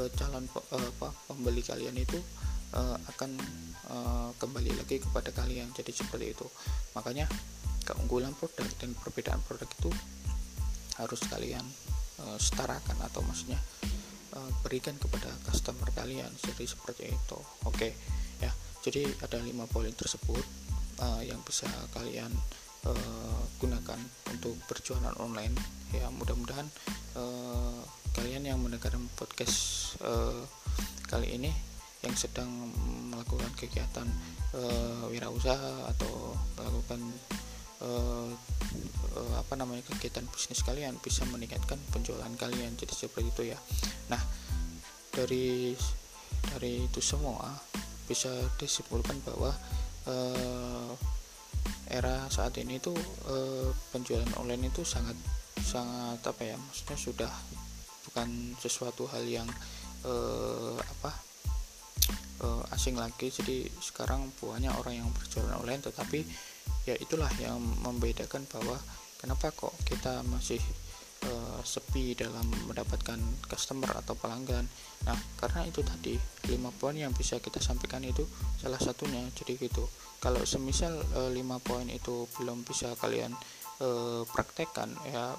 uh, 0.00 0.08
calon 0.16 0.48
uh, 0.48 0.88
apa, 0.96 1.12
pembeli 1.28 1.60
kalian 1.60 1.94
itu 1.94 2.16
uh, 2.72 2.96
akan 3.14 3.36
uh, 3.92 4.30
kembali 4.40 4.80
lagi 4.80 4.98
kepada 4.98 5.28
kalian. 5.30 5.70
Jadi 5.76 5.92
seperti 5.92 6.32
itu. 6.32 6.46
Makanya 6.96 7.28
keunggulan 7.84 8.32
produk 8.36 8.66
dan 8.78 8.92
perbedaan 8.96 9.40
produk 9.44 9.68
itu 9.68 9.90
harus 11.00 11.20
kalian 11.32 11.64
uh, 12.20 12.36
setarakan 12.36 12.98
atau 13.00 13.24
maksudnya 13.24 13.58
uh, 14.36 14.50
berikan 14.62 14.94
kepada 15.00 15.30
customer 15.48 15.88
kalian 15.96 16.28
jadi 16.44 16.64
seperti 16.68 17.10
itu. 17.10 17.38
Oke 17.64 17.74
okay, 17.74 17.90
ya. 18.42 18.52
Jadi 18.80 19.04
ada 19.20 19.36
lima 19.44 19.68
poin 19.68 19.92
tersebut 19.92 20.44
uh, 21.04 21.20
yang 21.20 21.40
bisa 21.44 21.68
kalian 21.92 22.32
uh, 22.88 23.40
gunakan 23.60 24.00
untuk 24.32 24.56
berjualan 24.68 25.12
online. 25.20 25.52
Ya 25.92 26.08
mudah-mudahan 26.08 26.68
uh, 27.18 27.80
kalian 28.16 28.46
yang 28.46 28.58
mendengarkan 28.62 29.04
podcast 29.18 29.94
uh, 30.00 30.44
kali 31.10 31.36
ini 31.36 31.50
yang 32.00 32.16
sedang 32.16 32.48
melakukan 33.12 33.52
kegiatan 33.60 34.08
uh, 34.56 35.04
wirausaha 35.12 35.92
atau 35.92 36.32
melakukan 36.56 37.00
uh, 37.82 38.30
uh, 39.16 39.34
apa 39.40 39.54
namanya 39.56 39.84
kegiatan 39.90 40.24
bisnis 40.30 40.62
kalian 40.62 40.96
bisa 41.00 41.26
meningkatkan 41.28 41.80
penjualan 41.90 42.30
kalian 42.36 42.76
jadi 42.76 42.94
seperti 42.94 43.28
itu 43.28 43.42
ya. 43.52 43.58
Nah 44.12 44.20
dari 45.10 45.74
dari 46.54 46.86
itu 46.86 47.00
semua 47.02 47.50
bisa 48.06 48.30
disimpulkan 48.58 49.18
bahwa 49.22 49.52
uh, 50.08 50.92
era 51.90 52.26
saat 52.30 52.54
ini 52.58 52.78
itu 52.78 52.94
uh, 53.26 53.70
penjualan 53.90 54.30
online 54.38 54.70
itu 54.70 54.86
sangat 54.86 55.18
sangat 55.60 56.22
apa 56.22 56.42
ya 56.42 56.56
maksudnya 56.56 56.98
sudah 56.98 57.32
bukan 58.10 58.58
sesuatu 58.58 59.06
hal 59.10 59.22
yang 59.26 59.46
uh, 60.06 60.78
apa 60.78 61.12
uh, 62.42 62.62
asing 62.74 62.96
lagi. 62.96 63.28
Jadi 63.30 63.68
sekarang 63.78 64.32
banyak 64.40 64.72
orang 64.72 65.04
yang 65.04 65.08
berjualan 65.12 65.60
online 65.60 65.82
tetapi 65.84 66.24
ya 66.90 66.94
itulah 66.98 67.30
yang 67.38 67.62
membedakan 67.86 68.42
bahwa 68.50 68.74
kenapa 69.22 69.54
kok 69.54 69.70
kita 69.86 70.26
masih 70.26 70.58
uh, 71.28 71.60
sepi 71.62 72.18
dalam 72.18 72.46
mendapatkan 72.66 73.20
customer 73.46 73.90
atau 73.94 74.18
pelanggan. 74.18 74.66
Nah 75.06 75.18
karena 75.38 75.66
itu 75.68 75.84
tadi 75.86 76.18
lima 76.50 76.74
poin 76.74 76.96
yang 76.96 77.14
bisa 77.14 77.38
kita 77.38 77.62
sampaikan 77.62 78.02
itu 78.02 78.26
salah 78.58 78.80
satunya 78.80 79.22
jadi 79.38 79.54
gitu. 79.60 79.86
Kalau 80.20 80.42
semisal 80.44 80.98
uh, 81.16 81.30
lima 81.30 81.62
poin 81.62 81.86
itu 81.88 82.26
belum 82.36 82.66
bisa 82.66 82.92
kalian 82.98 83.32
uh, 83.80 84.26
praktekkan 84.28 84.90
ya 85.08 85.36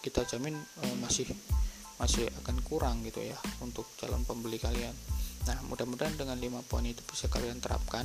kita 0.00 0.22
jamin 0.28 0.54
uh, 0.54 0.96
masih 1.02 1.26
masih 1.96 2.28
akan 2.44 2.60
kurang 2.60 3.00
gitu 3.08 3.24
ya 3.24 3.36
untuk 3.64 3.88
calon 3.96 4.22
pembeli 4.28 4.60
kalian. 4.60 4.92
Nah 5.48 5.56
mudah-mudahan 5.70 6.18
dengan 6.18 6.36
lima 6.36 6.60
poin 6.66 6.84
itu 6.84 7.00
bisa 7.08 7.30
kalian 7.32 7.62
terapkan 7.62 8.04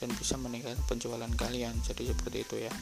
dan 0.00 0.08
bisa 0.16 0.40
meningkatkan 0.40 0.80
penjualan 0.88 1.32
kalian. 1.36 1.76
Jadi 1.84 2.08
seperti 2.08 2.38
itu 2.40 2.56
ya. 2.56 2.72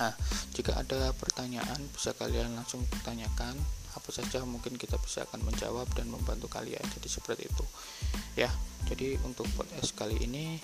Nah 0.00 0.14
jika 0.54 0.78
ada 0.78 1.10
pertanyaan 1.18 1.82
bisa 1.90 2.14
kalian 2.14 2.54
langsung 2.54 2.86
tanyakan. 3.02 3.58
Apa 3.90 4.14
saja 4.14 4.46
mungkin 4.46 4.78
kita 4.78 4.94
bisa 5.02 5.26
akan 5.26 5.42
menjawab 5.42 5.90
dan 5.98 6.06
membantu 6.06 6.46
kalian. 6.46 6.82
Jadi 6.94 7.08
seperti 7.10 7.50
itu. 7.50 7.66
Ya 8.38 8.48
jadi 8.86 9.18
untuk 9.26 9.50
podcast 9.58 9.92
kali 9.98 10.14
ini 10.22 10.62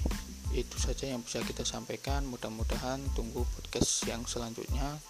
itu 0.55 0.79
saja 0.79 1.11
yang 1.11 1.27
bisa 1.27 1.43
kita 1.43 1.67
sampaikan. 1.67 2.23
Mudah-mudahan 2.31 3.03
tunggu 3.19 3.43
podcast 3.59 4.07
yang 4.07 4.23
selanjutnya 4.25 5.03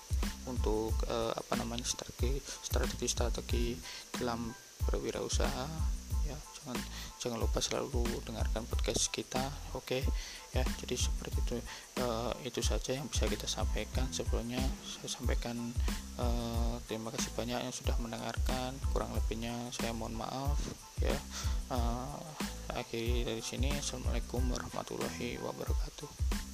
untuk 0.48 0.96
eh, 1.06 1.32
apa 1.36 1.60
namanya 1.60 1.84
strategi 1.84 2.40
strategi 2.64 3.06
strategi 3.06 3.66
dalam 4.16 4.48
berwirausaha 4.88 5.66
ya 6.66 6.82
jangan 7.22 7.38
lupa 7.38 7.62
selalu 7.62 8.02
dengarkan 8.26 8.66
podcast 8.66 9.10
kita 9.14 9.42
oke? 9.74 9.86
Okay? 9.86 10.02
ya 10.56 10.64
jadi 10.80 10.96
seperti 10.96 11.36
itu 11.44 11.56
uh, 12.00 12.32
itu 12.40 12.64
saja 12.64 12.96
yang 12.96 13.04
bisa 13.12 13.28
kita 13.28 13.44
sampaikan. 13.44 14.08
Sebelumnya 14.08 14.62
saya 14.88 15.10
sampaikan 15.12 15.56
uh, 16.16 16.80
terima 16.88 17.12
kasih 17.12 17.28
banyak 17.36 17.60
yang 17.60 17.74
sudah 17.74 17.96
mendengarkan. 18.00 18.72
Kurang 18.90 19.12
lebihnya 19.12 19.52
saya 19.76 19.92
mohon 19.92 20.16
maaf 20.16 20.56
ya. 21.04 21.16
Uh, 21.68 22.16
akhiri 22.72 23.24
dari 23.24 23.42
sini 23.44 23.72
assalamualaikum 23.72 24.42
warahmatullahi 24.52 25.40
wabarakatuh 25.40 26.45